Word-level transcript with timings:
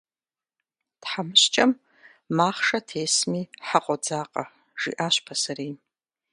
«Тхьэмыщкӏэм 1.01 1.71
махъшэ 2.37 2.79
тесми 2.87 3.41
хьэ 3.67 3.79
къодзакъэ», 3.85 4.43
жиӏащ 4.81 5.15
пасэрейм. 5.25 5.75